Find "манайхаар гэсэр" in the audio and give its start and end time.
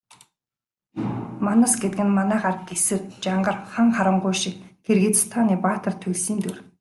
2.19-2.99